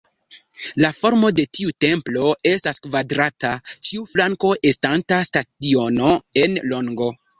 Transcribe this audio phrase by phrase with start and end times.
[0.83, 3.51] La formo de tiu templo estas kvadrata,
[3.89, 6.15] ĉiu flanko estanta stadiono
[6.47, 7.13] en longo.